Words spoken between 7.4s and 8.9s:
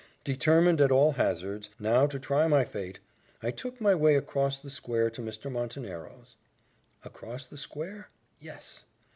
the square? yes!